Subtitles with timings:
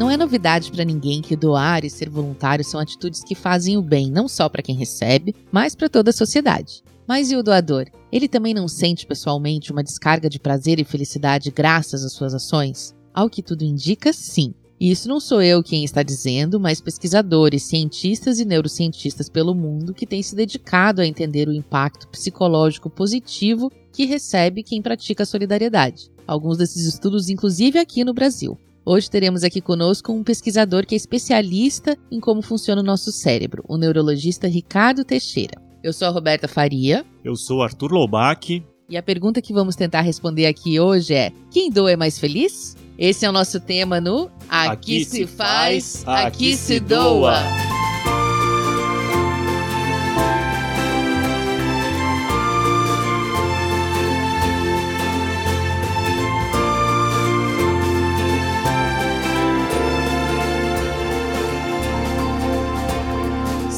[0.00, 3.82] Não é novidade para ninguém que doar e ser voluntário são atitudes que fazem o
[3.82, 6.82] bem não só para quem recebe, mas para toda a sociedade.
[7.06, 7.84] Mas e o doador?
[8.10, 12.94] Ele também não sente pessoalmente uma descarga de prazer e felicidade graças às suas ações?
[13.12, 14.54] Ao que tudo indica, sim.
[14.80, 19.92] E isso não sou eu quem está dizendo, mas pesquisadores, cientistas e neurocientistas pelo mundo
[19.92, 25.26] que têm se dedicado a entender o impacto psicológico positivo que recebe quem pratica a
[25.26, 26.10] solidariedade.
[26.26, 28.56] Alguns desses estudos, inclusive aqui no Brasil.
[28.92, 33.62] Hoje teremos aqui conosco um pesquisador que é especialista em como funciona o nosso cérebro,
[33.68, 35.62] o neurologista Ricardo Teixeira.
[35.80, 37.06] Eu sou a Roberta Faria.
[37.24, 38.60] Eu sou Arthur Loubach.
[38.88, 42.76] E a pergunta que vamos tentar responder aqui hoje é: quem doa é mais feliz?
[42.98, 47.69] Esse é o nosso tema no Aqui, aqui se faz, aqui, aqui se doa.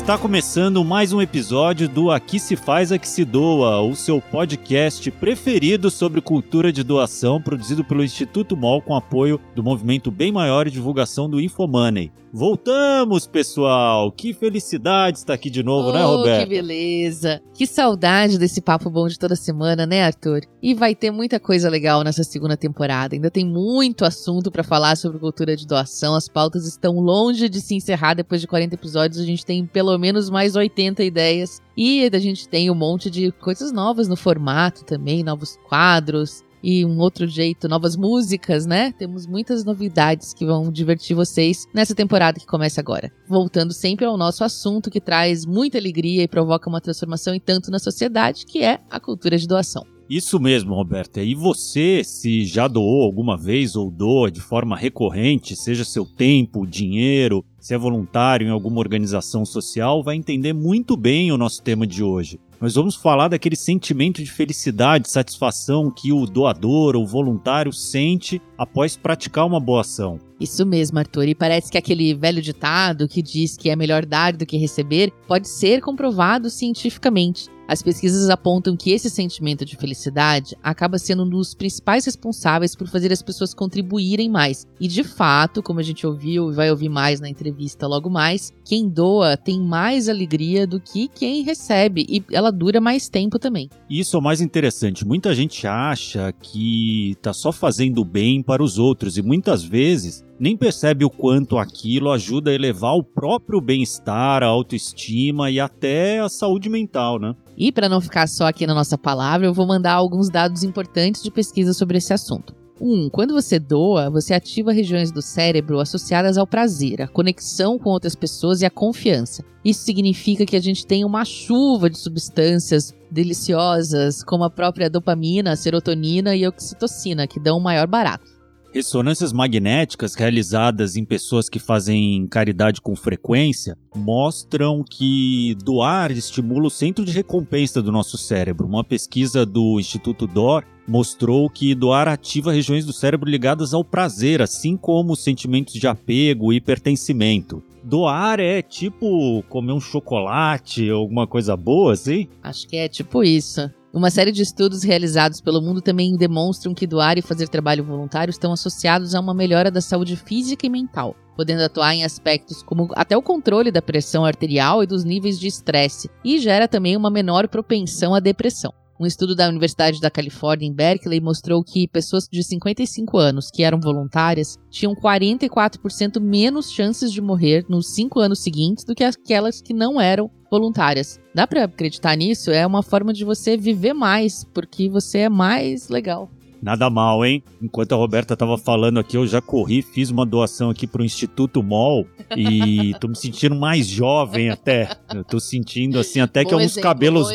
[0.03, 5.09] Está começando mais um episódio do Aqui se faz, aqui se doa, o seu podcast
[5.13, 10.67] preferido sobre cultura de doação, produzido pelo Instituto MOL com apoio do movimento Bem Maior
[10.67, 12.11] e divulgação do Infomoney.
[12.35, 14.11] Voltamos, pessoal!
[14.11, 16.49] Que felicidade estar aqui de novo, né, oh, né, Roberto?
[16.49, 17.43] Que beleza!
[17.53, 20.41] Que saudade desse papo bom de toda semana, né, Arthur?
[20.63, 23.15] E vai ter muita coisa legal nessa segunda temporada.
[23.15, 26.15] Ainda tem muito assunto para falar sobre cultura de doação.
[26.15, 29.21] As pautas estão longe de se encerrar depois de 40 episódios.
[29.21, 31.61] A gente tem pelo menos mais 80 ideias.
[31.77, 36.85] E a gente tem um monte de coisas novas no formato também, novos quadros, e
[36.85, 38.93] um outro jeito, novas músicas, né?
[38.93, 43.11] Temos muitas novidades que vão divertir vocês nessa temporada que começa agora.
[43.29, 47.71] Voltando sempre ao nosso assunto que traz muita alegria e provoca uma transformação e tanto
[47.71, 49.85] na sociedade, que é a cultura de doação.
[50.09, 51.23] Isso mesmo, Roberta.
[51.23, 56.67] E você, se já doou alguma vez ou doa de forma recorrente, seja seu tempo,
[56.67, 61.87] dinheiro, se é voluntário em alguma organização social, vai entender muito bem o nosso tema
[61.87, 67.73] de hoje nós vamos falar daquele sentimento de felicidade, satisfação que o doador ou voluntário
[67.73, 70.21] sente após praticar uma boa ação.
[70.39, 71.27] Isso mesmo, Arthur.
[71.27, 75.13] E parece que aquele velho ditado que diz que é melhor dar do que receber
[75.27, 77.49] pode ser comprovado cientificamente.
[77.67, 82.89] As pesquisas apontam que esse sentimento de felicidade acaba sendo um dos principais responsáveis por
[82.89, 84.67] fazer as pessoas contribuírem mais.
[84.81, 88.53] E de fato, como a gente ouviu e vai ouvir mais na entrevista logo mais,
[88.65, 93.71] quem doa tem mais alegria do que quem recebe e ela dura mais tempo também.
[93.89, 95.07] Isso é o mais interessante.
[95.07, 100.57] Muita gente acha que tá só fazendo bem para os outros e muitas vezes nem
[100.57, 106.29] percebe o quanto aquilo ajuda a elevar o próprio bem-estar, a autoestima e até a
[106.29, 107.37] saúde mental, né?
[107.57, 111.23] E para não ficar só aqui na nossa palavra, eu vou mandar alguns dados importantes
[111.23, 112.57] de pesquisa sobre esse assunto.
[112.81, 112.93] 1.
[112.93, 117.91] Um, quando você doa, você ativa regiões do cérebro associadas ao prazer, a conexão com
[117.91, 119.45] outras pessoas e a confiança.
[119.65, 125.55] Isso significa que a gente tem uma chuva de substâncias deliciosas, como a própria dopamina,
[125.55, 128.42] serotonina e oxitocina, que dão um maior barato.
[128.73, 136.71] Ressonâncias magnéticas realizadas em pessoas que fazem caridade com frequência mostram que doar estimula o
[136.71, 138.67] centro de recompensa do nosso cérebro.
[138.67, 144.41] Uma pesquisa do Instituto DOR mostrou que doar ativa regiões do cérebro ligadas ao prazer,
[144.41, 147.63] assim como sentimentos de apego e pertencimento.
[147.85, 152.27] Doar é tipo comer um chocolate, alguma coisa boa, assim?
[152.43, 153.71] Acho que é tipo isso.
[153.95, 158.31] Uma série de estudos realizados pelo mundo também demonstram que doar e fazer trabalho voluntário
[158.31, 162.89] estão associados a uma melhora da saúde física e mental, podendo atuar em aspectos como
[162.95, 167.11] até o controle da pressão arterial e dos níveis de estresse, e gera também uma
[167.11, 168.73] menor propensão à depressão.
[168.99, 173.63] Um estudo da Universidade da Califórnia em Berkeley mostrou que pessoas de 55 anos que
[173.63, 179.61] eram voluntárias tinham 44% menos chances de morrer nos cinco anos seguintes do que aquelas
[179.61, 181.19] que não eram voluntárias.
[181.35, 182.51] Dá para acreditar nisso?
[182.51, 186.31] É uma forma de você viver mais, porque você é mais legal.
[186.63, 187.43] Nada mal, hein?
[187.61, 191.61] Enquanto a Roberta tava falando aqui, eu já corri, fiz uma doação aqui pro Instituto
[191.63, 192.07] MOL
[192.37, 194.89] e tô me sentindo mais jovem até.
[195.13, 197.29] Eu tô sentindo assim até que alguns exemplo, cabelos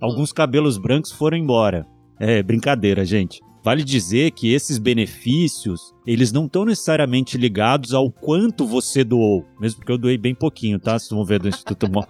[0.00, 1.86] alguns cabelos brancos foram embora.
[2.20, 3.40] É brincadeira, gente.
[3.64, 9.78] Vale dizer que esses benefícios, eles não estão necessariamente ligados ao quanto você doou, mesmo
[9.78, 10.98] porque eu doei bem pouquinho, tá?
[10.98, 12.06] Vocês vão ver do Instituto Mo.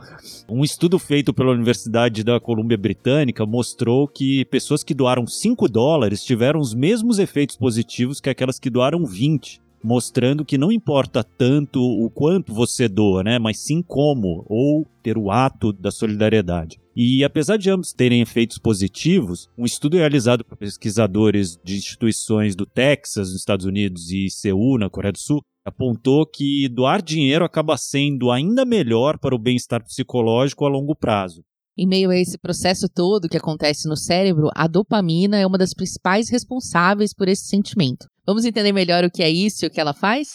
[0.51, 6.25] Um estudo feito pela Universidade da Colômbia Britânica mostrou que pessoas que doaram 5 dólares
[6.25, 11.79] tiveram os mesmos efeitos positivos que aquelas que doaram 20 mostrando que não importa tanto
[11.81, 16.81] o quanto você doa, né, mas sim como ou ter o ato da solidariedade.
[16.97, 22.65] E apesar de ambos terem efeitos positivos, um estudo realizado por pesquisadores de instituições do
[22.65, 27.77] Texas, nos Estados Unidos, e Seul, na Coreia do Sul, apontou que doar dinheiro acaba
[27.77, 31.43] sendo ainda melhor para o bem-estar psicológico a longo prazo.
[31.77, 35.75] Em meio a esse processo todo que acontece no cérebro, a dopamina é uma das
[35.75, 38.07] principais responsáveis por esse sentimento.
[38.25, 40.35] Vamos entender melhor o que é isso e o que ela faz?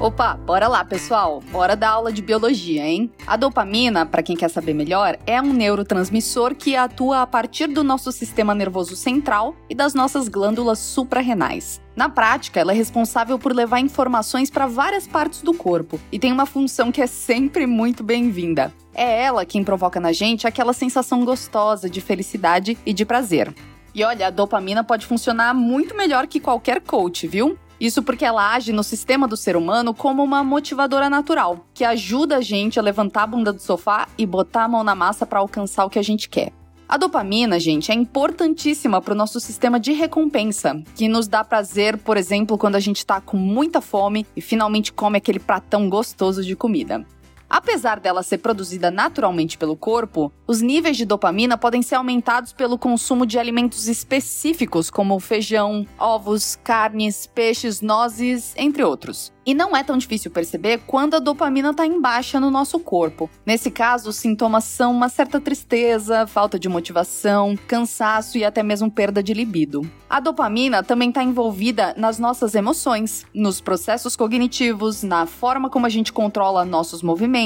[0.00, 1.42] Opa, bora lá, pessoal.
[1.50, 3.10] Bora da aula de biologia, hein?
[3.26, 7.82] A dopamina, para quem quer saber melhor, é um neurotransmissor que atua a partir do
[7.82, 11.82] nosso sistema nervoso central e das nossas glândulas suprarrenais.
[11.96, 16.32] Na prática, ela é responsável por levar informações para várias partes do corpo e tem
[16.32, 18.72] uma função que é sempre muito bem-vinda.
[18.94, 23.52] É ela quem provoca na gente aquela sensação gostosa de felicidade e de prazer.
[23.92, 27.58] E olha, a dopamina pode funcionar muito melhor que qualquer coach, viu?
[27.80, 32.38] Isso porque ela age no sistema do ser humano como uma motivadora natural, que ajuda
[32.38, 35.38] a gente a levantar a bunda do sofá e botar a mão na massa para
[35.38, 36.52] alcançar o que a gente quer.
[36.88, 41.98] A dopamina, gente, é importantíssima para o nosso sistema de recompensa, que nos dá prazer,
[41.98, 46.42] por exemplo, quando a gente está com muita fome e finalmente come aquele pratão gostoso
[46.42, 47.04] de comida.
[47.48, 52.78] Apesar dela ser produzida naturalmente pelo corpo, os níveis de dopamina podem ser aumentados pelo
[52.78, 59.32] consumo de alimentos específicos, como feijão, ovos, carnes, peixes, nozes, entre outros.
[59.48, 63.30] E não é tão difícil perceber quando a dopamina está em baixa no nosso corpo.
[63.46, 68.90] Nesse caso, os sintomas são uma certa tristeza, falta de motivação, cansaço e até mesmo
[68.90, 69.90] perda de libido.
[70.10, 75.90] A dopamina também está envolvida nas nossas emoções, nos processos cognitivos, na forma como a
[75.90, 77.37] gente controla nossos movimentos,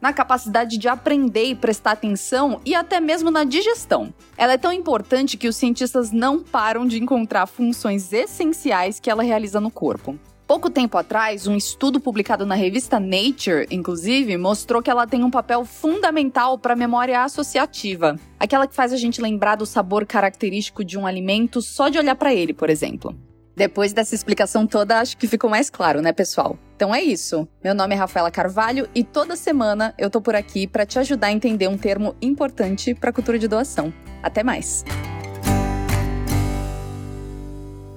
[0.00, 4.14] na capacidade de aprender e prestar atenção e até mesmo na digestão.
[4.36, 9.22] Ela é tão importante que os cientistas não param de encontrar funções essenciais que ela
[9.22, 10.16] realiza no corpo.
[10.46, 15.30] Pouco tempo atrás, um estudo publicado na revista Nature, inclusive, mostrou que ela tem um
[15.30, 20.84] papel fundamental para a memória associativa, aquela que faz a gente lembrar do sabor característico
[20.84, 23.16] de um alimento só de olhar para ele, por exemplo.
[23.54, 26.58] Depois dessa explicação toda, acho que ficou mais claro, né, pessoal?
[26.74, 27.46] Então é isso.
[27.62, 31.28] Meu nome é Rafaela Carvalho e toda semana eu tô por aqui para te ajudar
[31.28, 33.92] a entender um termo importante para a cultura de doação.
[34.22, 34.84] Até mais.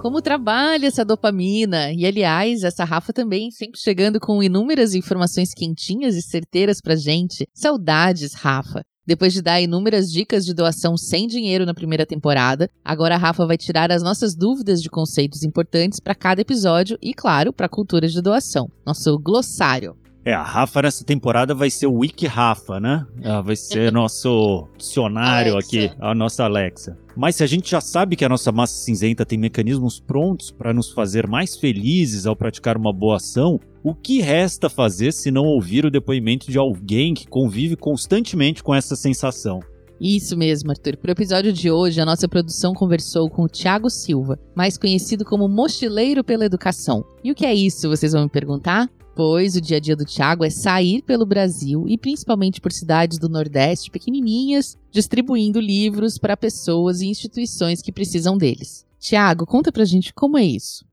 [0.06, 1.92] como trabalha essa dopamina.
[1.92, 7.44] E aliás, essa Rafa também sempre chegando com inúmeras informações quentinhas e certeiras pra gente.
[7.52, 8.84] Saudades, Rafa.
[9.06, 13.46] Depois de dar inúmeras dicas de doação sem dinheiro na primeira temporada, agora a Rafa
[13.46, 17.68] vai tirar as nossas dúvidas de conceitos importantes para cada episódio e, claro, para a
[17.68, 19.96] cultura de doação, nosso glossário.
[20.26, 23.06] É, a Rafa nessa temporada vai ser o Wiki Rafa, né?
[23.22, 25.68] Ela vai ser nosso dicionário Alexa.
[25.68, 26.98] aqui, a nossa Alexa.
[27.16, 30.74] Mas se a gente já sabe que a nossa massa cinzenta tem mecanismos prontos para
[30.74, 35.44] nos fazer mais felizes ao praticar uma boa ação, o que resta fazer se não
[35.44, 39.60] ouvir o depoimento de alguém que convive constantemente com essa sensação?
[40.00, 40.96] Isso mesmo, Arthur.
[40.96, 45.24] Para o episódio de hoje, a nossa produção conversou com o Tiago Silva, mais conhecido
[45.24, 47.04] como Mochileiro pela Educação.
[47.22, 48.90] E o que é isso, vocês vão me perguntar?
[49.16, 53.18] Pois o dia a dia do Tiago é sair pelo Brasil e principalmente por cidades
[53.18, 58.84] do Nordeste pequenininhas, distribuindo livros para pessoas e instituições que precisam deles.
[59.00, 60.84] Tiago, conta pra gente como é isso.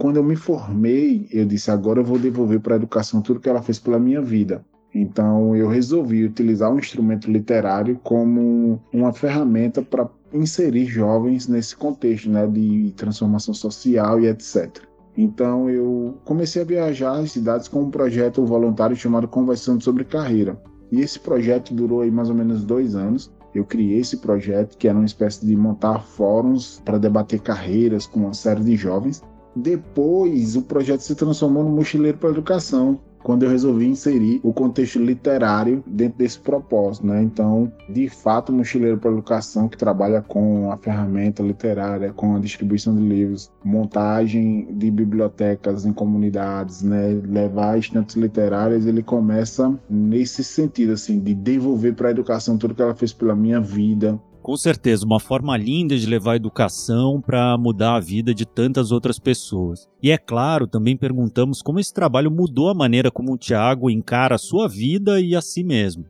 [0.00, 3.48] Quando eu me formei, eu disse: agora eu vou devolver para a educação tudo que
[3.48, 4.64] ela fez pela minha vida.
[4.92, 12.28] Então eu resolvi utilizar um instrumento literário como uma ferramenta para inserir jovens nesse contexto
[12.28, 14.82] né, de transformação social e etc.
[15.16, 20.60] Então eu comecei a viajar às cidades com um projeto voluntário chamado Conversando sobre Carreira.
[20.90, 23.32] E esse projeto durou aí mais ou menos dois anos.
[23.54, 28.20] Eu criei esse projeto que era uma espécie de montar fóruns para debater carreiras com
[28.20, 29.22] uma série de jovens.
[29.54, 34.52] Depois o projeto se transformou no Mochileiro para a Educação, quando eu resolvi inserir o
[34.52, 37.22] contexto literário dentro desse propósito, né?
[37.22, 42.38] Então, de fato, o Mochileiro para Educação, que trabalha com a ferramenta literária, com a
[42.38, 47.20] distribuição de livros, montagem de bibliotecas em comunidades, né?
[47.24, 52.82] Levar estantes literárias, ele começa nesse sentido, assim, de devolver para a educação tudo que
[52.82, 57.56] ela fez pela minha vida, com certeza, uma forma linda de levar a educação para
[57.56, 59.88] mudar a vida de tantas outras pessoas.
[60.02, 64.34] E é claro, também perguntamos como esse trabalho mudou a maneira como o Tiago encara
[64.34, 66.04] a sua vida e a si mesmo.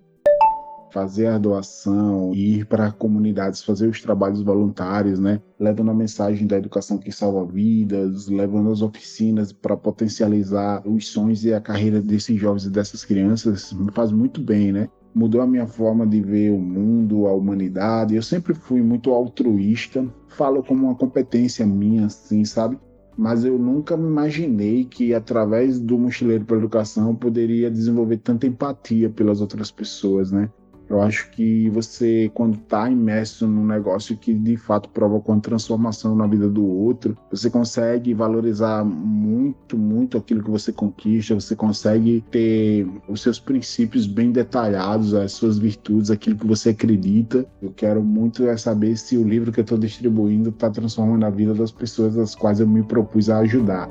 [0.91, 5.41] Fazer a doação, ir para comunidades, fazer os trabalhos voluntários, né?
[5.59, 11.45] Levando a mensagem da educação que salva vidas, levando as oficinas para potencializar os sonhos
[11.47, 14.89] e a carreira desses jovens e dessas crianças, me faz muito bem, né?
[15.15, 18.15] Mudou a minha forma de ver o mundo, a humanidade.
[18.17, 22.79] Eu sempre fui muito altruísta, falo como uma competência minha, assim, sabe?
[23.17, 28.47] Mas eu nunca me imaginei que através do Mochileiro para Educação eu poderia desenvolver tanta
[28.47, 30.49] empatia pelas outras pessoas, né?
[30.89, 36.15] Eu acho que você, quando está imerso num negócio que de fato provoca uma transformação
[36.15, 42.25] na vida do outro, você consegue valorizar muito, muito aquilo que você conquista, você consegue
[42.31, 47.47] ter os seus princípios bem detalhados, as suas virtudes, aquilo que você acredita.
[47.61, 51.31] Eu quero muito é saber se o livro que eu estou distribuindo está transformando a
[51.31, 53.89] vida das pessoas das quais eu me propus a ajudar.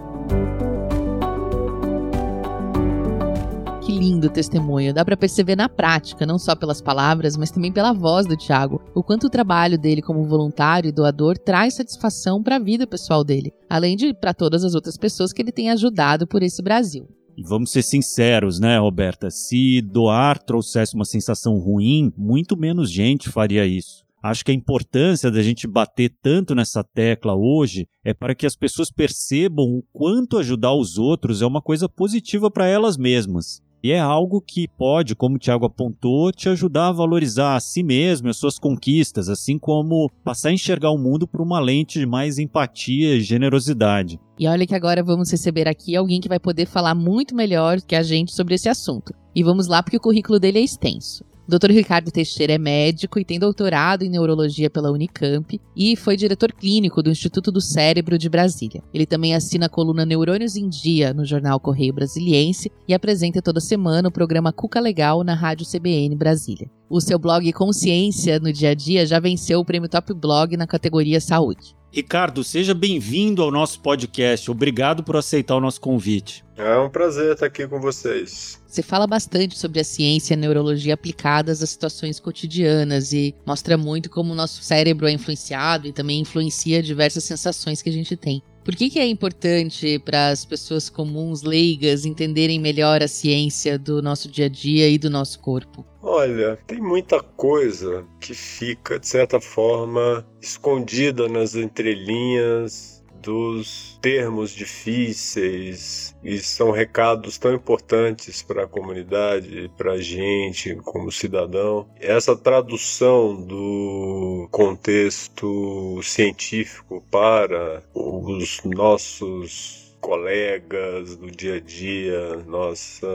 [3.92, 4.94] Que lindo testemunho.
[4.94, 8.82] Dá para perceber na prática, não só pelas palavras, mas também pela voz do Tiago,
[8.96, 13.22] o quanto o trabalho dele como voluntário e doador traz satisfação para a vida pessoal
[13.22, 17.06] dele, além de para todas as outras pessoas que ele tem ajudado por esse Brasil.
[17.36, 19.30] E vamos ser sinceros, né, Roberta?
[19.30, 24.06] Se doar trouxesse uma sensação ruim, muito menos gente faria isso.
[24.24, 28.56] Acho que a importância da gente bater tanto nessa tecla hoje é para que as
[28.56, 33.62] pessoas percebam o quanto ajudar os outros é uma coisa positiva para elas mesmas.
[33.84, 37.82] E é algo que pode, como o Tiago apontou, te ajudar a valorizar a si
[37.82, 42.00] mesmo e as suas conquistas, assim como passar a enxergar o mundo por uma lente
[42.00, 44.20] de mais empatia e generosidade.
[44.40, 47.96] E olha que agora vamos receber aqui alguém que vai poder falar muito melhor que
[47.96, 49.14] a gente sobre esse assunto.
[49.36, 51.24] E vamos lá porque o currículo dele é extenso.
[51.52, 51.70] Dr.
[51.72, 57.04] Ricardo Teixeira é médico e tem doutorado em neurologia pela Unicamp e foi diretor clínico
[57.04, 58.82] do Instituto do Cérebro de Brasília.
[58.94, 63.60] Ele também assina a coluna Neurônios em Dia no jornal Correio Brasiliense e apresenta toda
[63.60, 66.72] semana o programa Cuca Legal na Rádio CBN Brasília.
[66.90, 70.66] O seu blog Consciência no Dia a Dia já venceu o prêmio Top Blog na
[70.66, 71.76] categoria Saúde.
[71.94, 74.50] Ricardo, seja bem-vindo ao nosso podcast.
[74.50, 76.42] Obrigado por aceitar o nosso convite.
[76.56, 78.62] É um prazer estar aqui com vocês.
[78.66, 83.78] Você fala bastante sobre a ciência e a neurologia aplicadas às situações cotidianas e mostra
[83.78, 88.16] muito como o nosso cérebro é influenciado e também influencia diversas sensações que a gente
[88.16, 88.42] tem.
[88.64, 94.02] Por que, que é importante para as pessoas comuns, leigas, entenderem melhor a ciência do
[94.02, 95.86] nosso dia a dia e do nosso corpo?
[96.02, 106.16] Olha, tem muita coisa que fica, de certa forma, escondida nas entrelinhas dos termos difíceis
[106.24, 111.88] e são recados tão importantes para a comunidade, para a gente como cidadão.
[112.00, 123.08] Essa tradução do contexto científico para os nossos colegas do dia a dia, nossa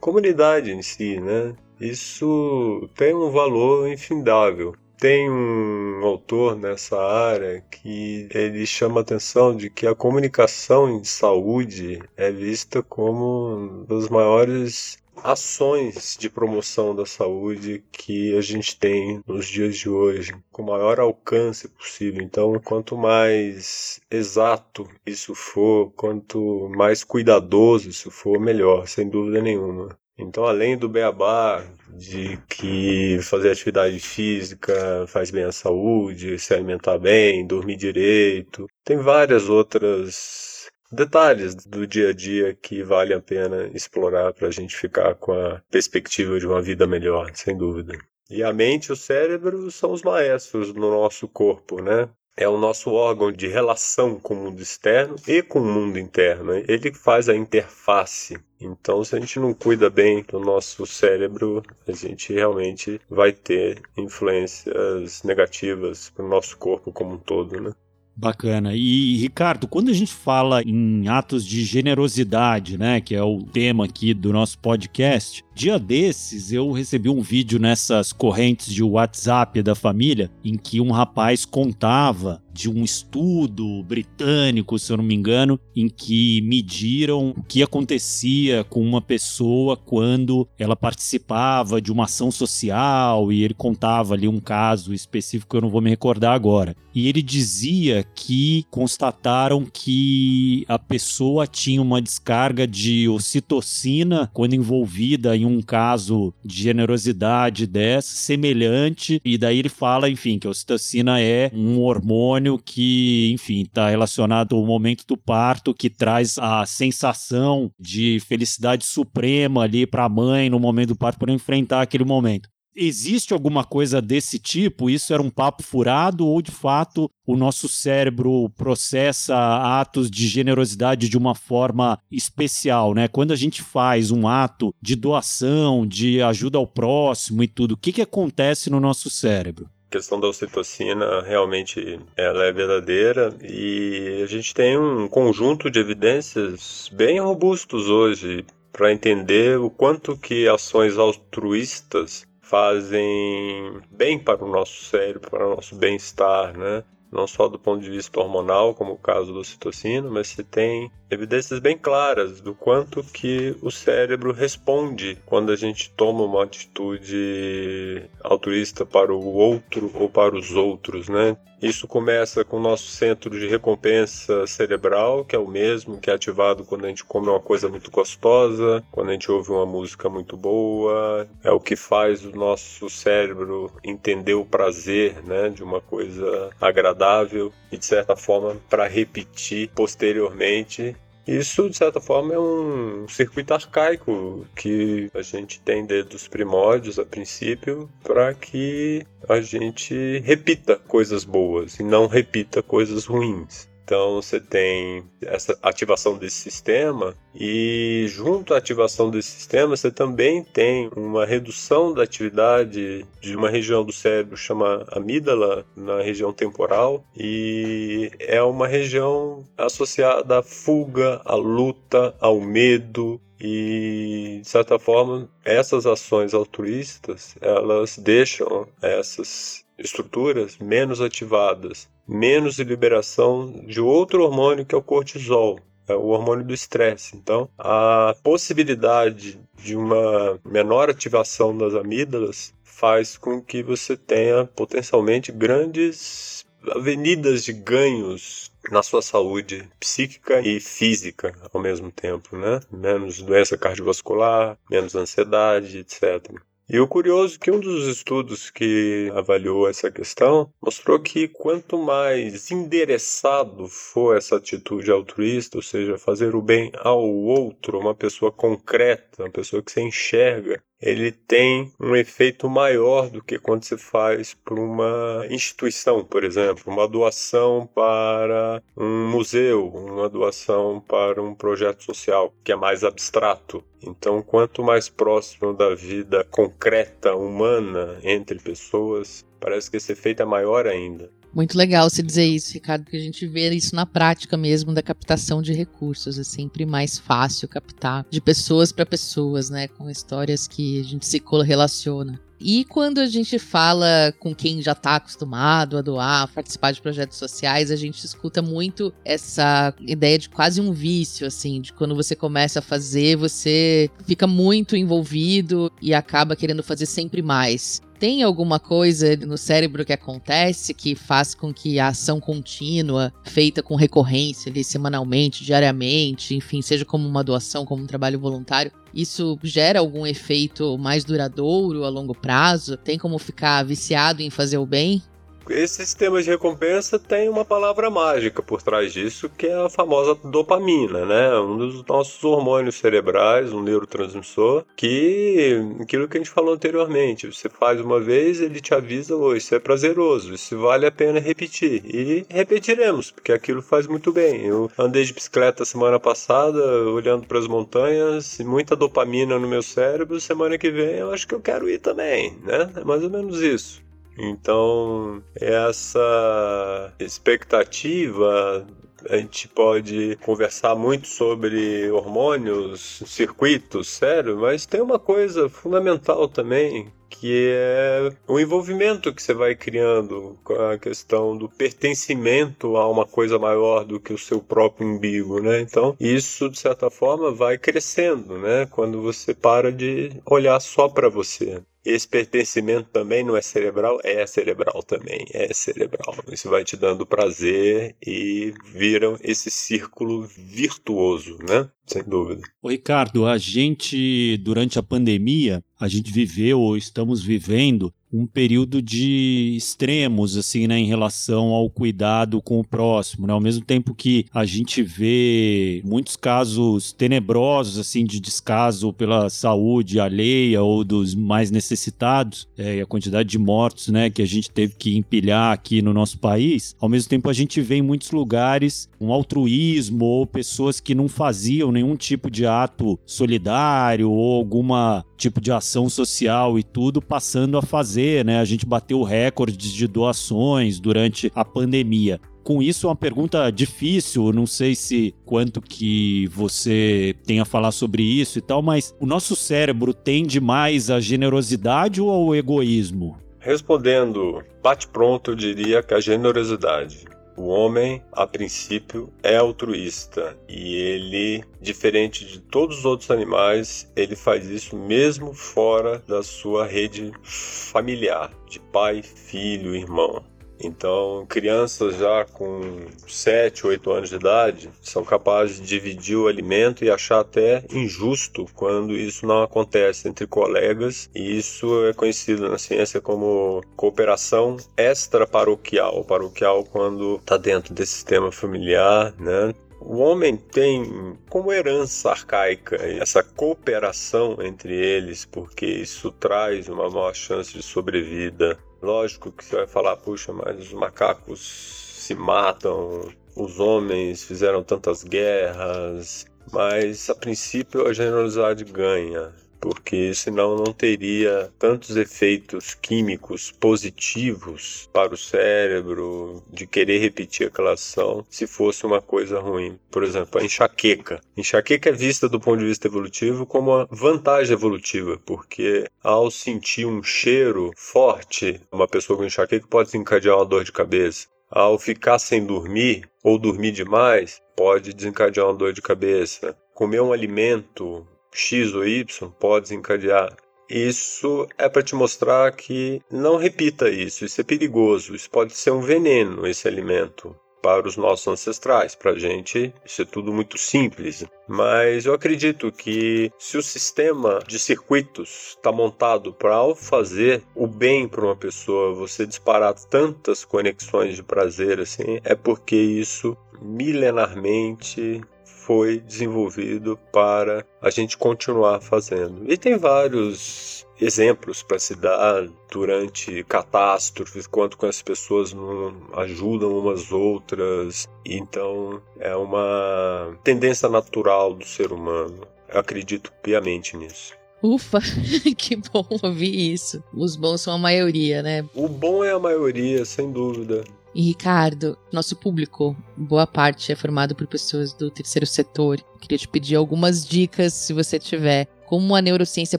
[0.00, 1.54] comunidade em si, né?
[1.80, 4.74] Isso tem um valor infindável.
[5.00, 11.02] Tem um autor nessa área que ele chama a atenção de que a comunicação em
[11.04, 18.78] saúde é vista como uma das maiores ações de promoção da saúde que a gente
[18.78, 22.22] tem nos dias de hoje, com o maior alcance possível.
[22.22, 29.98] Então, quanto mais exato isso for, quanto mais cuidadoso isso for, melhor, sem dúvida nenhuma.
[30.20, 36.98] Então, além do beabá de que fazer atividade física faz bem à saúde, se alimentar
[36.98, 43.70] bem, dormir direito, tem várias outras detalhes do dia a dia que vale a pena
[43.74, 47.96] explorar para a gente ficar com a perspectiva de uma vida melhor, sem dúvida.
[48.28, 52.08] E a mente e o cérebro são os maestros no nosso corpo, né?
[52.40, 56.54] É o nosso órgão de relação com o mundo externo e com o mundo interno.
[56.54, 58.40] Ele faz a interface.
[58.58, 63.82] Então, se a gente não cuida bem do nosso cérebro, a gente realmente vai ter
[63.94, 67.74] influências negativas para o nosso corpo como um todo, né?
[68.16, 68.74] Bacana.
[68.74, 73.86] E, Ricardo, quando a gente fala em atos de generosidade, né, que é o tema
[73.86, 79.74] aqui do nosso podcast, dia desses eu recebi um vídeo nessas correntes de WhatsApp da
[79.74, 85.58] família em que um rapaz contava de um estudo britânico, se eu não me engano,
[85.74, 92.30] em que mediram o que acontecia com uma pessoa quando ela participava de uma ação
[92.30, 96.76] social e ele contava ali um caso específico que eu não vou me recordar agora.
[96.94, 105.36] E ele dizia que constataram que a pessoa tinha uma descarga de ocitocina quando envolvida
[105.36, 111.20] em um caso de generosidade dessa, semelhante, e daí ele fala, enfim, que a ocitocina
[111.20, 116.64] é um hormônio hormônio que, enfim, está relacionado ao momento do parto, que traz a
[116.64, 122.04] sensação de felicidade suprema ali para a mãe no momento do parto para enfrentar aquele
[122.04, 122.48] momento.
[122.74, 124.88] Existe alguma coisa desse tipo?
[124.88, 129.36] Isso era um papo furado ou de fato o nosso cérebro processa
[129.80, 133.08] atos de generosidade de uma forma especial, né?
[133.08, 137.76] Quando a gente faz um ato de doação, de ajuda ao próximo e tudo, o
[137.76, 139.68] que, que acontece no nosso cérebro?
[139.90, 146.88] Questão da ocitocina realmente ela é verdadeira e a gente tem um conjunto de evidências
[146.92, 154.84] bem robustos hoje para entender o quanto que ações altruístas fazem bem para o nosso
[154.84, 156.84] cérebro, para o nosso bem-estar, né?
[157.10, 160.90] Não só do ponto de vista hormonal, como o caso do citocina, mas se tem
[161.10, 168.08] evidências bem claras do quanto que o cérebro responde quando a gente toma uma atitude
[168.22, 171.36] altruísta para o outro ou para os outros, né?
[171.62, 176.14] Isso começa com o nosso centro de recompensa cerebral, que é o mesmo que é
[176.14, 180.08] ativado quando a gente come uma coisa muito gostosa, quando a gente ouve uma música
[180.08, 185.82] muito boa, é o que faz o nosso cérebro entender o prazer, né, de uma
[185.82, 190.96] coisa agradável e de certa forma para repetir posteriormente
[191.26, 196.98] isso, de certa forma, é um circuito arcaico que a gente tem desde os primórdios,
[196.98, 203.69] a princípio, para que a gente repita coisas boas e não repita coisas ruins.
[203.90, 210.44] Então você tem essa ativação desse sistema e junto à ativação desse sistema você também
[210.44, 217.04] tem uma redução da atividade de uma região do cérebro chamada amígdala na região temporal
[217.16, 225.28] e é uma região associada à fuga, à luta, ao medo, e de certa forma
[225.44, 234.74] essas ações altruístas elas deixam essas estruturas menos ativadas menos liberação de outro hormônio que
[234.74, 237.16] é o cortisol, é o hormônio do estresse.
[237.16, 245.30] Então, a possibilidade de uma menor ativação das amígdalas faz com que você tenha potencialmente
[245.30, 246.44] grandes
[246.74, 252.60] avenidas de ganhos na sua saúde psíquica e física ao mesmo tempo, né?
[252.70, 256.34] Menos doença cardiovascular, menos ansiedade, etc.
[256.72, 261.76] E o curioso é que um dos estudos que avaliou essa questão mostrou que quanto
[261.76, 268.30] mais endereçado for essa atitude altruísta, ou seja, fazer o bem ao outro, uma pessoa
[268.30, 273.76] concreta, uma pessoa que se enxerga, ele tem um efeito maior do que quando se
[273.76, 281.34] faz por uma instituição, por exemplo, uma doação para um museu, uma doação para um
[281.34, 283.62] projeto social, que é mais abstrato.
[283.82, 290.26] Então, quanto mais próximo da vida concreta, humana, entre pessoas, parece que esse efeito é
[290.26, 291.10] maior ainda.
[291.32, 294.82] Muito legal você dizer isso, Ricardo, porque a gente vê isso na prática mesmo da
[294.82, 296.18] captação de recursos.
[296.18, 299.68] É sempre mais fácil captar de pessoas para pessoas, né?
[299.68, 302.20] Com histórias que a gente se relaciona.
[302.40, 306.80] E quando a gente fala com quem já está acostumado a doar, a participar de
[306.80, 311.94] projetos sociais, a gente escuta muito essa ideia de quase um vício, assim, de quando
[311.94, 318.22] você começa a fazer, você fica muito envolvido e acaba querendo fazer sempre mais tem
[318.22, 323.74] alguma coisa no cérebro que acontece que faz com que a ação contínua, feita com
[323.74, 329.80] recorrência ali, semanalmente, diariamente, enfim, seja como uma doação, como um trabalho voluntário, isso gera
[329.80, 332.78] algum efeito mais duradouro a longo prazo?
[332.78, 335.02] Tem como ficar viciado em fazer o bem?
[335.50, 340.14] Esse sistema de recompensa tem uma palavra mágica por trás disso, que é a famosa
[340.14, 341.36] dopamina, né?
[341.40, 347.48] Um dos nossos hormônios cerebrais, um neurotransmissor, que aquilo que a gente falou anteriormente, você
[347.48, 351.82] faz uma vez, ele te avisa, oh, isso é prazeroso, isso vale a pena repetir.
[351.84, 354.46] E repetiremos, porque aquilo faz muito bem.
[354.46, 360.20] Eu andei de bicicleta semana passada, olhando para as montanhas, muita dopamina no meu cérebro,
[360.20, 362.70] semana que vem eu acho que eu quero ir também, né?
[362.76, 363.89] É mais ou menos isso.
[364.18, 368.66] Então, essa expectativa
[369.08, 376.92] a gente pode conversar muito sobre hormônios, circuitos, sério, mas tem uma coisa fundamental também,
[377.08, 383.06] que é o envolvimento que você vai criando com a questão do pertencimento a uma
[383.06, 385.60] coisa maior do que o seu próprio umbigo, né?
[385.60, 388.66] Então, isso de certa forma vai crescendo, né?
[388.70, 391.62] Quando você para de olhar só para você.
[391.84, 393.98] Esse pertencimento também não é cerebral?
[394.04, 396.14] É cerebral também, é cerebral.
[396.30, 401.70] Isso vai te dando prazer e viram esse círculo virtuoso, né?
[401.86, 402.42] Sem dúvida.
[402.62, 409.54] Ricardo, a gente, durante a pandemia, a gente viveu ou estamos vivendo um período de
[409.56, 413.32] extremos assim, né, em relação ao cuidado com o próximo, né?
[413.32, 420.00] Ao mesmo tempo que a gente vê muitos casos tenebrosos assim de descaso pela saúde
[420.00, 424.50] alheia ou dos mais necessitados, é, e a quantidade de mortos, né, que a gente
[424.50, 428.10] teve que empilhar aqui no nosso país, ao mesmo tempo a gente vê em muitos
[428.10, 435.04] lugares um altruísmo ou pessoas que não faziam nenhum tipo de ato solidário ou alguma
[435.16, 438.38] tipo de ação social e tudo passando a fazer, né?
[438.38, 442.20] A gente bateu recordes de doações durante a pandemia.
[442.42, 448.02] com isso uma pergunta difícil, não sei se quanto que você tem a falar sobre
[448.02, 453.16] isso e tal, mas o nosso cérebro tende mais à generosidade ou ao egoísmo?
[453.38, 457.04] Respondendo bate pronto, eu diria que a generosidade.
[457.42, 464.14] O homem, a princípio, é altruísta e ele, diferente de todos os outros animais, ele
[464.14, 470.22] faz isso mesmo fora da sua rede familiar, de pai, filho, irmão.
[470.60, 472.60] Então, crianças já com
[473.08, 478.46] 7, 8 anos de idade são capazes de dividir o alimento e achar até injusto
[478.54, 486.04] quando isso não acontece entre colegas, e isso é conhecido na ciência como cooperação extraparoquial.
[486.04, 489.54] Paroquial quando está dentro desse sistema familiar, né?
[489.80, 497.14] O homem tem como herança arcaica essa cooperação entre eles, porque isso traz uma maior
[497.14, 503.60] chance de sobrevida Lógico que você vai falar, puxa, mas os macacos se matam, os
[503.60, 511.96] homens fizeram tantas guerras, mas a princípio a generosidade ganha porque senão não teria tantos
[511.96, 519.38] efeitos químicos positivos para o cérebro de querer repetir aquela ação se fosse uma coisa
[519.38, 519.78] ruim.
[519.90, 521.20] Por exemplo, a enxaqueca.
[521.36, 526.86] Enxaqueca é vista do ponto de vista evolutivo como uma vantagem evolutiva, porque ao sentir
[526.86, 531.28] um cheiro forte, uma pessoa com enxaqueca pode desencadear uma dor de cabeça.
[531.50, 536.56] Ao ficar sem dormir ou dormir demais, pode desencadear uma dor de cabeça.
[536.72, 540.36] Comer um alimento X ou Y pode desencadear.
[540.68, 545.72] Isso é para te mostrar que não repita isso, isso é perigoso, isso pode ser
[545.72, 547.34] um veneno, esse alimento.
[547.60, 551.26] Para os nossos ancestrais, para a gente, isso é tudo muito simples.
[551.46, 557.66] Mas eu acredito que se o sistema de circuitos está montado para, ao fazer o
[557.66, 565.20] bem para uma pessoa, você disparar tantas conexões de prazer assim, é porque isso milenarmente
[565.64, 569.44] foi desenvolvido para a gente continuar fazendo.
[569.50, 576.78] E tem vários exemplos para se dar durante catástrofes, quanto com as pessoas não ajudam
[576.78, 578.08] umas outras.
[578.24, 582.46] Então é uma tendência natural do ser humano.
[582.68, 584.34] Eu acredito piamente nisso.
[584.62, 585.00] Ufa,
[585.56, 587.02] que bom ouvir isso.
[587.14, 588.64] Os bons são a maioria, né?
[588.74, 590.84] O bom é a maioria, sem dúvida.
[591.14, 596.00] E Ricardo, nosso público, boa parte é formado por pessoas do terceiro setor.
[596.20, 599.78] Queria te pedir algumas dicas, se você tiver, como a neurociência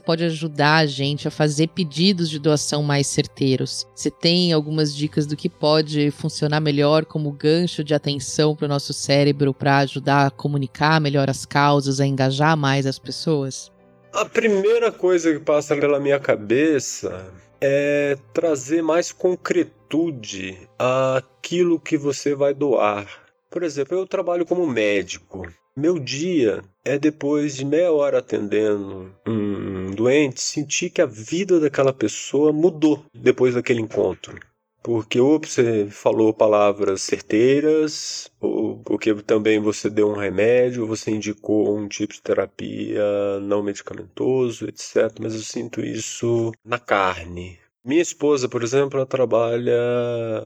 [0.00, 3.86] pode ajudar a gente a fazer pedidos de doação mais certeiros.
[3.94, 8.68] Você tem algumas dicas do que pode funcionar melhor como gancho de atenção para o
[8.68, 13.72] nosso cérebro para ajudar a comunicar melhor as causas, a engajar mais as pessoas?
[14.12, 17.32] A primeira coisa que passa pela minha cabeça
[17.64, 23.06] é trazer mais concretude àquilo que você vai doar.
[23.48, 25.46] Por exemplo, eu trabalho como médico.
[25.76, 31.92] Meu dia é depois de meia hora atendendo um doente, sentir que a vida daquela
[31.92, 34.38] pessoa mudou depois daquele encontro.
[34.82, 41.76] Porque ou você falou palavras certeiras, ou porque também você deu um remédio, você indicou
[41.76, 43.04] um tipo de terapia
[43.40, 45.18] não medicamentoso, etc.
[45.20, 47.60] Mas eu sinto isso na carne.
[47.84, 49.74] Minha esposa, por exemplo, ela trabalha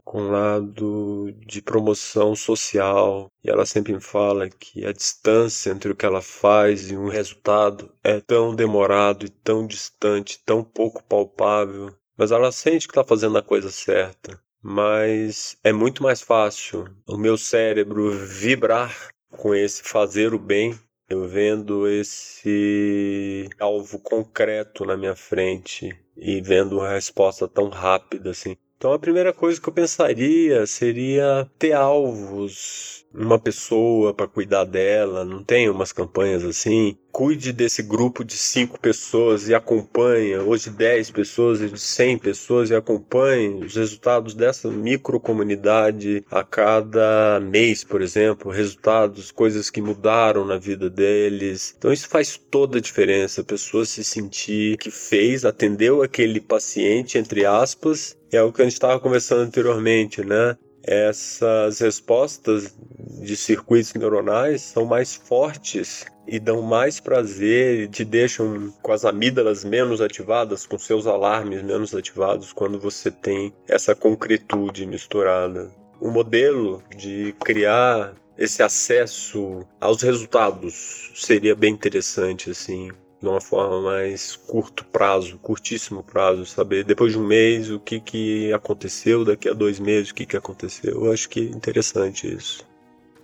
[0.03, 5.91] com um lado de promoção social e ela sempre me fala que a distância entre
[5.91, 11.03] o que ela faz e um resultado é tão demorado e tão distante, tão pouco
[11.03, 14.39] palpável mas ela sente que está fazendo a coisa certa.
[14.61, 18.93] Mas é muito mais fácil o meu cérebro vibrar
[19.29, 20.77] com esse fazer o bem,
[21.09, 28.57] eu vendo esse alvo concreto na minha frente e vendo uma resposta tão rápida assim.
[28.77, 35.25] Então a primeira coisa que eu pensaria seria ter alvos, uma pessoa para cuidar dela,
[35.25, 36.97] não tem umas campanhas assim?
[37.17, 42.75] Cuide desse grupo de cinco pessoas e acompanhe, hoje 10 pessoas e 100 pessoas e
[42.75, 50.59] acompanhe os resultados dessa microcomunidade a cada mês, por exemplo, resultados, coisas que mudaram na
[50.59, 51.73] vida deles.
[51.75, 57.17] Então isso faz toda a diferença, a pessoa se sentir que fez, atendeu aquele paciente,
[57.17, 60.55] entre aspas, é o que a gente estava conversando anteriormente, né?
[60.87, 62.73] Essas respostas
[63.21, 69.03] de circuitos neuronais são mais fortes e dão mais prazer e te deixam com as
[69.03, 75.69] amígdalas menos ativadas, com seus alarmes menos ativados quando você tem essa concretude misturada.
[75.99, 83.81] O modelo de criar esse acesso aos resultados seria bem interessante assim de uma forma
[83.81, 89.49] mais curto prazo, curtíssimo prazo, saber depois de um mês o que, que aconteceu, daqui
[89.49, 91.05] a dois meses o que, que aconteceu.
[91.05, 92.65] Eu acho que é interessante isso.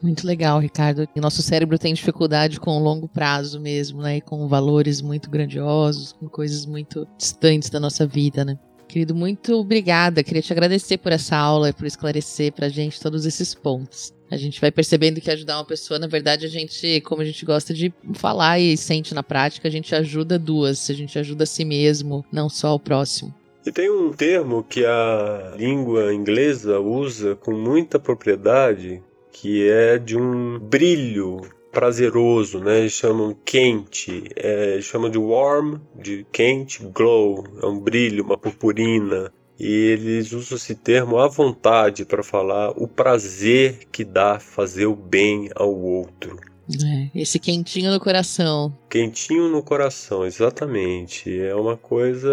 [0.02, 1.08] Muito legal, Ricardo.
[1.16, 4.18] Nosso cérebro tem dificuldade com o longo prazo mesmo, né?
[4.18, 8.60] E com valores muito grandiosos, com coisas muito distantes da nossa vida, né?
[8.94, 10.24] Querido, muito obrigada.
[10.24, 14.14] Queria te agradecer por essa aula e por esclarecer pra gente todos esses pontos.
[14.30, 17.44] A gente vai percebendo que ajudar uma pessoa, na verdade, a gente, como a gente
[17.44, 21.48] gosta de falar e sente na prática, a gente ajuda duas, a gente ajuda a
[21.48, 23.34] si mesmo, não só o próximo.
[23.66, 29.02] E tem um termo que a língua inglesa usa com muita propriedade,
[29.32, 31.42] que é de um brilho
[31.74, 32.80] prazeroso, né?
[32.82, 38.38] Eles chamam quente, é, eles chamam de warm, de quente, glow, é um brilho, uma
[38.38, 39.34] purpurina.
[39.60, 44.96] E eles usam esse termo à vontade para falar o prazer que dá fazer o
[44.96, 46.40] bem ao outro.
[46.70, 48.74] É, esse quentinho no coração.
[48.90, 51.40] Quentinho no coração, exatamente.
[51.40, 52.30] É uma coisa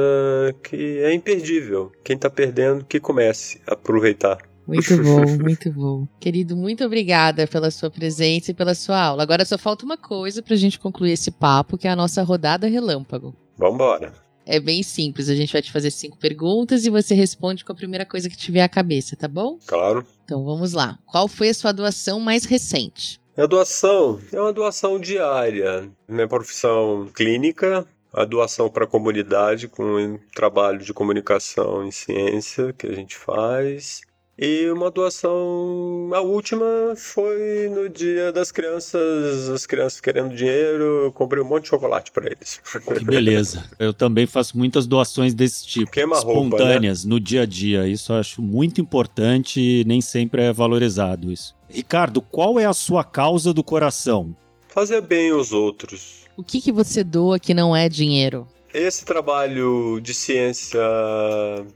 [0.62, 1.90] que é imperdível.
[2.04, 4.38] Quem está perdendo, que comece a aproveitar.
[4.70, 6.08] Muito bom, muito bom.
[6.20, 9.22] Querido, muito obrigada pela sua presença e pela sua aula.
[9.22, 12.22] Agora só falta uma coisa para a gente concluir esse papo, que é a nossa
[12.22, 13.34] rodada relâmpago.
[13.58, 14.12] Vambora.
[14.46, 17.74] É bem simples, a gente vai te fazer cinco perguntas e você responde com a
[17.74, 19.58] primeira coisa que tiver à cabeça, tá bom?
[19.66, 20.04] Claro.
[20.24, 20.98] Então vamos lá.
[21.06, 23.20] Qual foi a sua doação mais recente?
[23.36, 25.90] A doação é uma doação diária.
[26.08, 32.72] Minha profissão clínica, a doação para a comunidade com um trabalho de comunicação em ciência
[32.72, 34.00] que a gente faz.
[34.42, 36.64] E uma doação, a última
[36.96, 42.10] foi no dia das crianças, as crianças querendo dinheiro, eu comprei um monte de chocolate
[42.10, 42.58] para eles.
[42.98, 43.68] Que beleza.
[43.78, 47.14] Eu também faço muitas doações desse tipo, Queima espontâneas, roupa, né?
[47.14, 47.86] no dia a dia.
[47.86, 51.54] Isso eu acho muito importante e nem sempre é valorizado isso.
[51.68, 54.34] Ricardo, qual é a sua causa do coração?
[54.68, 56.20] Fazer bem aos outros.
[56.34, 58.48] O que, que você doa que não é dinheiro?
[58.72, 60.80] Esse trabalho de ciência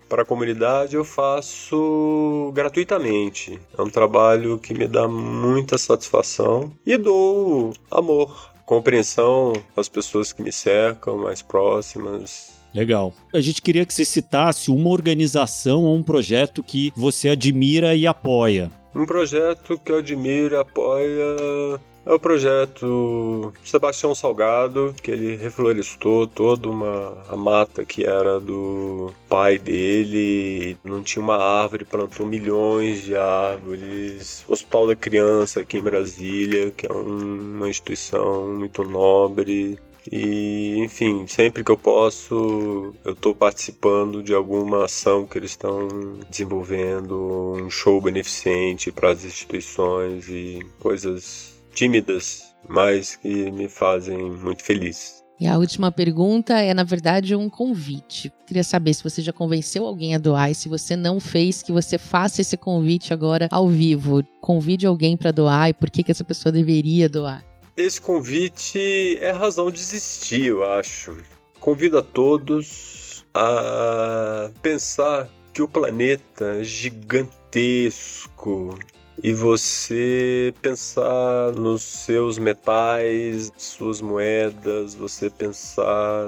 [0.09, 3.59] para a comunidade eu faço gratuitamente.
[3.77, 10.41] É um trabalho que me dá muita satisfação e dou amor, compreensão às pessoas que
[10.41, 12.55] me cercam, mais próximas.
[12.73, 13.13] Legal.
[13.33, 18.07] A gente queria que você citasse uma organização ou um projeto que você admira e
[18.07, 18.71] apoia.
[18.95, 26.27] Um projeto que eu admiro e apoia é o projeto Sebastião Salgado, que ele reflorestou
[26.27, 33.03] toda uma a mata que era do pai dele, não tinha uma árvore, plantou milhões
[33.03, 34.45] de árvores.
[34.49, 39.79] Hospital da Criança aqui em Brasília, que é uma instituição muito nobre.
[40.13, 45.89] E, enfim, sempre que eu posso, eu estou participando de alguma ação que eles estão
[46.29, 54.63] desenvolvendo, um show beneficente para as instituições e coisas tímidas, mas que me fazem muito
[54.63, 55.25] feliz.
[55.39, 58.33] E a última pergunta é, na verdade, um convite.
[58.47, 61.73] Queria saber se você já convenceu alguém a doar e se você não fez, que
[61.73, 64.23] você faça esse convite agora ao vivo.
[64.41, 67.45] Convide alguém para doar e por que, que essa pessoa deveria doar.
[67.77, 71.17] Esse convite é razão de existir, eu acho.
[71.59, 78.79] Convido a todos a pensar que o planeta é gigantesco,
[79.25, 86.27] e você pensar nos seus metais, suas moedas, você pensar,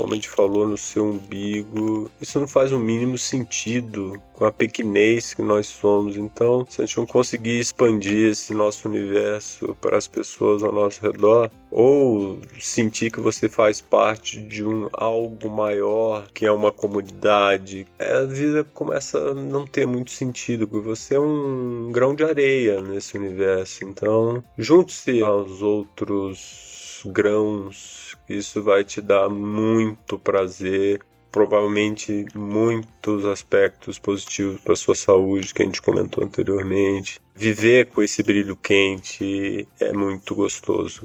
[0.00, 2.10] como a gente falou, no seu umbigo.
[2.20, 6.16] Isso não faz o mínimo sentido com a pequenez que nós somos.
[6.16, 11.02] Então, se a gente não conseguir expandir esse nosso universo para as pessoas ao nosso
[11.02, 17.86] redor, ou sentir que você faz parte de um algo maior, que é uma comunidade,
[17.98, 22.80] a vida começa a não ter muito sentido, porque você é um grão de areia
[22.80, 23.84] nesse universo.
[23.84, 27.99] Então, junte-se aos outros grãos,
[28.38, 35.64] isso vai te dar muito prazer provavelmente muitos aspectos positivos para sua saúde que a
[35.64, 37.20] gente comentou anteriormente.
[37.34, 41.02] Viver com esse brilho quente é muito gostoso.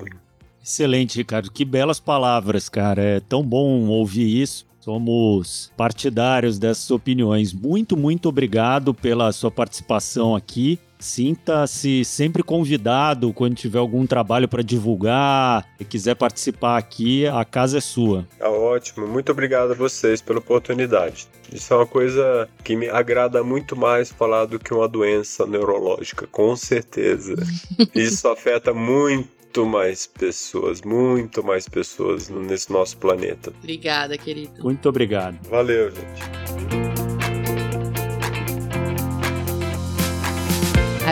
[0.63, 1.51] Excelente, Ricardo.
[1.51, 3.01] Que belas palavras, cara.
[3.01, 4.65] É tão bom ouvir isso.
[4.79, 7.53] Somos partidários dessas opiniões.
[7.53, 10.79] Muito, muito obrigado pela sua participação aqui.
[11.06, 17.78] Sinta-se sempre convidado quando tiver algum trabalho para divulgar e quiser participar aqui, a casa
[17.78, 18.28] é sua.
[18.39, 21.28] Tá ótimo, muito obrigado a vocês pela oportunidade.
[21.54, 26.26] Isso é uma coisa que me agrada muito mais falar do que uma doença neurológica,
[26.26, 27.36] com certeza.
[27.94, 33.54] Isso afeta muito mais pessoas, muito mais pessoas nesse nosso planeta.
[33.60, 34.63] Obrigada, querido.
[34.63, 35.38] Muito obrigado.
[35.48, 36.94] Valeu, gente.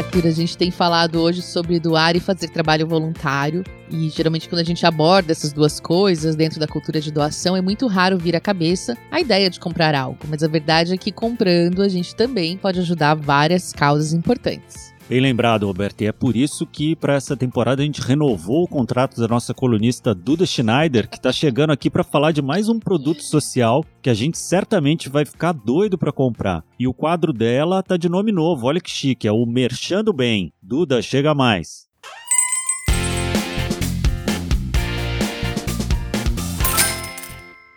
[0.04, 3.64] Arthur, a gente tem falado hoje sobre doar e fazer trabalho voluntário.
[3.90, 7.62] E geralmente, quando a gente aborda essas duas coisas dentro da cultura de doação, é
[7.62, 10.20] muito raro vir à cabeça a ideia de comprar algo.
[10.28, 14.93] Mas a verdade é que comprando, a gente também pode ajudar várias causas importantes.
[15.10, 16.02] Bem lembrado, Roberto.
[16.02, 19.54] E é por isso que para essa temporada a gente renovou o contrato da nossa
[19.54, 24.10] colunista Duda Schneider, que está chegando aqui para falar de mais um produto social que
[24.10, 26.64] a gente certamente vai ficar doido para comprar.
[26.80, 30.54] E o quadro dela tá de nome novo, olha que chique, é o Merchando Bem.
[30.62, 31.93] Duda, chega mais.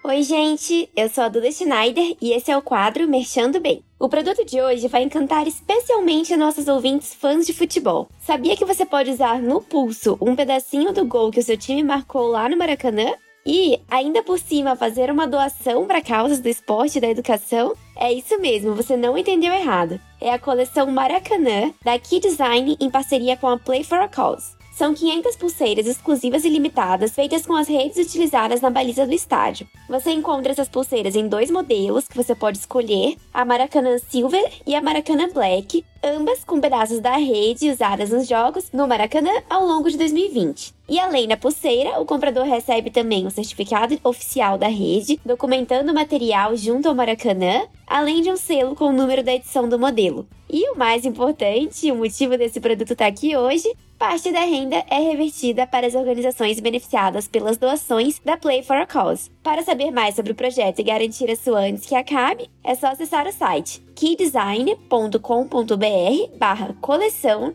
[0.09, 0.88] Oi, gente!
[0.95, 3.83] Eu sou a Duda Schneider e esse é o quadro Merchando Bem.
[3.99, 8.07] O produto de hoje vai encantar especialmente nossos ouvintes fãs de futebol.
[8.21, 11.83] Sabia que você pode usar no pulso um pedacinho do gol que o seu time
[11.83, 13.14] marcou lá no Maracanã?
[13.45, 17.75] E, ainda por cima, fazer uma doação para causas do esporte e da educação?
[17.97, 20.01] É isso mesmo, você não entendeu errado.
[20.21, 24.56] É a coleção Maracanã da Key Design em parceria com a Play for a Cause.
[24.77, 29.67] São 500 pulseiras exclusivas e limitadas feitas com as redes utilizadas na baliza do estádio.
[29.89, 34.75] Você encontra essas pulseiras em dois modelos que você pode escolher: a Maracanã Silver e
[34.75, 39.91] a Maracanã Black, ambas com pedaços da rede usadas nos jogos no Maracanã ao longo
[39.91, 40.75] de 2020.
[40.91, 45.95] E além da pulseira, o comprador recebe também um certificado oficial da rede, documentando o
[45.95, 50.29] material junto ao Maracanã, além de um selo com o número da edição do modelo.
[50.51, 54.85] E o mais importante, o motivo desse produto estar tá aqui hoje, parte da renda
[54.91, 59.31] é revertida para as organizações beneficiadas pelas doações da Play for a Cause.
[59.43, 62.89] Para saber mais sobre o projeto e garantir a sua antes que acabe, é só
[62.89, 67.55] acessar o site keydesign.com.br barra coleção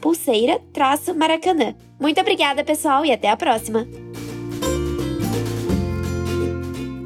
[0.00, 0.60] pulseira
[1.14, 1.74] maracanã.
[1.98, 4.09] Muito obrigada, pessoal, e até a próxima!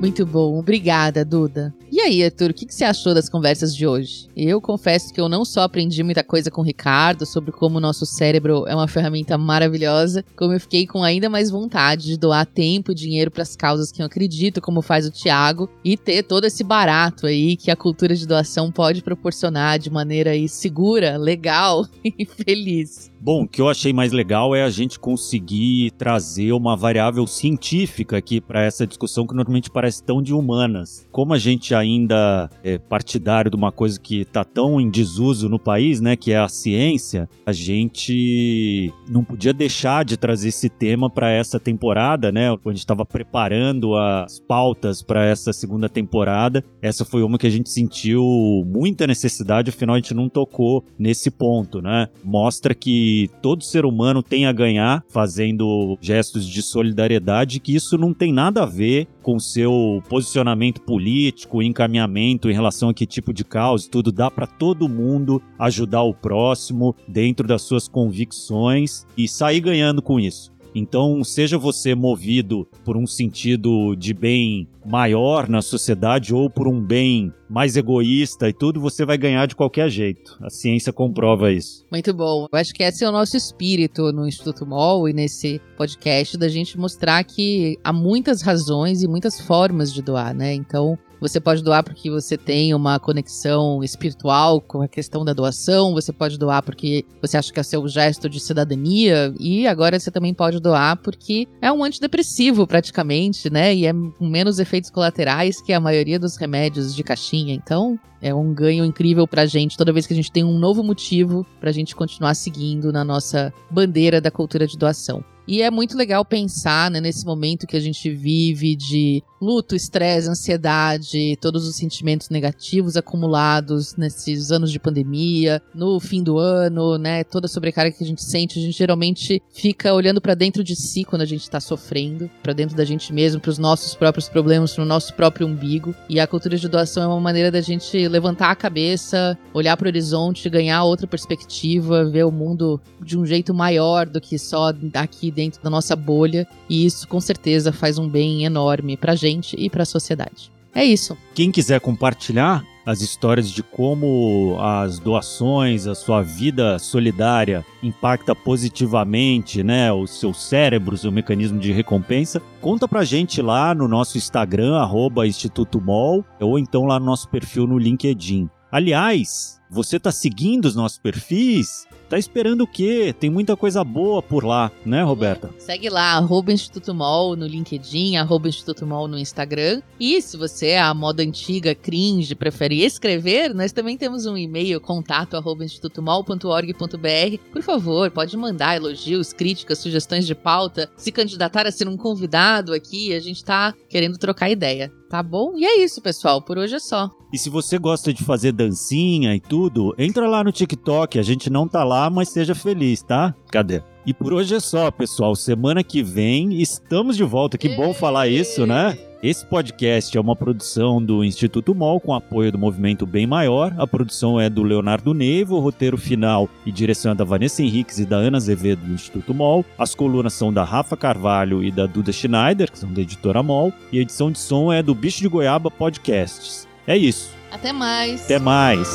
[0.04, 1.74] Muito bom, obrigada, Duda.
[1.90, 4.28] E aí, Arthur, o que, você achou das conversas de hoje?
[4.36, 7.80] Eu confesso que eu não só aprendi muita coisa com o Ricardo sobre como o
[7.80, 12.44] nosso cérebro é uma ferramenta maravilhosa, como eu fiquei com ainda mais vontade de doar
[12.44, 16.22] tempo e dinheiro para as causas que eu acredito, como faz o Tiago, e ter
[16.22, 21.16] todo esse barato aí que a cultura de doação pode proporcionar de maneira aí segura,
[21.16, 23.10] legal e feliz.
[23.24, 28.18] Bom, o que eu achei mais legal é a gente conseguir trazer uma variável científica
[28.18, 31.08] aqui para essa discussão que normalmente parece tão de humanas.
[31.10, 35.58] Como a gente ainda é partidário de uma coisa que está tão em desuso no
[35.58, 41.08] país, né, que é a ciência, a gente não podia deixar de trazer esse tema
[41.08, 42.50] para essa temporada, né?
[42.50, 47.46] Quando a gente estava preparando as pautas para essa segunda temporada, essa foi uma que
[47.46, 48.22] a gente sentiu
[48.66, 52.08] muita necessidade, afinal a gente não tocou nesse ponto, né?
[52.22, 58.12] Mostra que todo ser humano tem a ganhar fazendo gestos de solidariedade, que isso não
[58.12, 63.44] tem nada a ver com seu posicionamento político, encaminhamento em relação a que tipo de
[63.44, 69.60] causa, tudo dá para todo mundo ajudar o próximo dentro das suas convicções e sair
[69.60, 70.53] ganhando com isso.
[70.74, 76.80] Então, seja você movido por um sentido de bem maior na sociedade ou por um
[76.80, 80.36] bem mais egoísta e tudo, você vai ganhar de qualquer jeito.
[80.42, 81.86] A ciência comprova isso.
[81.90, 82.46] Muito bom.
[82.52, 86.48] Eu acho que esse é o nosso espírito no Instituto MOL e nesse podcast da
[86.48, 90.52] gente mostrar que há muitas razões e muitas formas de doar, né?
[90.52, 95.94] Então, você pode doar porque você tem uma conexão espiritual com a questão da doação.
[95.94, 99.32] Você pode doar porque você acha que é seu gesto de cidadania.
[99.40, 103.74] E agora você também pode doar porque é um antidepressivo, praticamente, né?
[103.74, 107.54] E é com menos efeitos colaterais que a maioria dos remédios de caixinha.
[107.54, 110.82] Então, é um ganho incrível pra gente toda vez que a gente tem um novo
[110.82, 115.24] motivo pra gente continuar seguindo na nossa bandeira da cultura de doação.
[115.46, 120.28] E é muito legal pensar né, nesse momento que a gente vive de luto, estresse,
[120.28, 127.22] ansiedade, todos os sentimentos negativos acumulados nesses anos de pandemia, no fim do ano, né?
[127.24, 130.74] Toda a sobrecarga que a gente sente, a gente geralmente fica olhando para dentro de
[130.74, 134.30] si quando a gente tá sofrendo, para dentro da gente mesmo, para os nossos próprios
[134.30, 135.94] problemas, para o nosso próprio umbigo.
[136.08, 139.84] E a cultura de doação é uma maneira da gente levantar a cabeça, olhar para
[139.84, 144.72] o horizonte, ganhar outra perspectiva, ver o mundo de um jeito maior do que só
[144.94, 149.56] aqui dentro da nossa bolha, e isso com certeza faz um bem enorme pra gente
[149.58, 150.50] e pra sociedade.
[150.74, 151.16] É isso.
[151.34, 159.62] Quem quiser compartilhar as histórias de como as doações, a sua vida solidária impacta positivamente,
[159.62, 164.18] né, o seu cérebro, o seu mecanismo de recompensa, conta pra gente lá no nosso
[164.18, 168.50] Instagram, arroba Instituto Mol, ou então lá no nosso perfil no LinkedIn.
[168.70, 171.86] Aliás, você está seguindo os nossos perfis?
[172.14, 173.12] Tá esperando o quê?
[173.18, 175.50] Tem muita coisa boa por lá, né, Roberta?
[175.58, 179.82] Segue lá, arroba Instituto Mol no LinkedIn, arroba Instituto Mol no Instagram.
[179.98, 184.80] E se você é a moda antiga, cringe, prefere escrever, nós também temos um e-mail,
[184.80, 187.38] contato arroba institutomol.org.br.
[187.52, 192.72] Por favor, pode mandar elogios, críticas, sugestões de pauta, se candidatar a ser um convidado
[192.72, 194.92] aqui, a gente tá querendo trocar ideia.
[195.14, 195.52] Tá bom?
[195.54, 196.42] E é isso, pessoal.
[196.42, 197.08] Por hoje é só.
[197.32, 201.20] E se você gosta de fazer dancinha e tudo, entra lá no TikTok.
[201.20, 203.32] A gente não tá lá, mas seja feliz, tá?
[203.48, 203.80] Cadê?
[204.04, 205.36] E por hoje é só, pessoal.
[205.36, 207.56] Semana que vem estamos de volta.
[207.56, 208.98] Que bom falar isso, né?
[209.24, 213.72] Esse podcast é uma produção do Instituto MOL com apoio do Movimento Bem Maior.
[213.78, 217.98] A produção é do Leonardo Neivo, o roteiro final e direção é da Vanessa Henriques
[217.98, 219.64] e da Ana Azevedo do Instituto MOL.
[219.78, 223.72] As colunas são da Rafa Carvalho e da Duda Schneider, que são da editora MOL.
[223.90, 226.68] E a edição de som é do Bicho de Goiaba Podcasts.
[226.86, 227.30] É isso.
[227.50, 228.24] Até mais.
[228.24, 228.90] Até mais.